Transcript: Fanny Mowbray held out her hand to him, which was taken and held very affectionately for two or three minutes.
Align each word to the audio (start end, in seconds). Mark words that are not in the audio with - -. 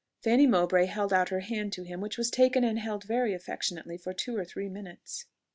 Fanny 0.23 0.47
Mowbray 0.47 0.85
held 0.87 1.13
out 1.13 1.29
her 1.29 1.41
hand 1.41 1.71
to 1.73 1.83
him, 1.83 2.01
which 2.01 2.17
was 2.17 2.31
taken 2.31 2.63
and 2.63 2.79
held 2.79 3.03
very 3.03 3.35
affectionately 3.35 3.99
for 3.99 4.13
two 4.13 4.35
or 4.35 4.43
three 4.45 4.67
minutes. 4.67 5.25